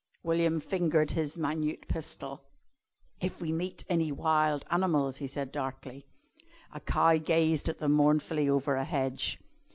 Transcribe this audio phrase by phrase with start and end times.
[0.23, 2.41] William fingered his minute pistol.
[3.19, 6.07] "If we meet any wild animals..." he said darkly.
[6.73, 9.39] A cow gazed at them mournfully over a hedge.